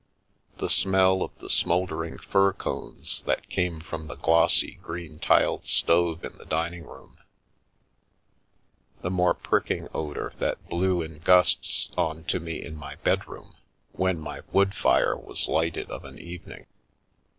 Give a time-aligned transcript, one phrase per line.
[0.57, 6.25] The smell of the smouldering fir cones that came from the glossy, green tiled stove
[6.25, 7.19] in the dining room,
[9.03, 13.57] the more pricking odour that blew in gusts on to me in my bedroom,
[13.91, 16.65] when my wood fire was lighted of an evening.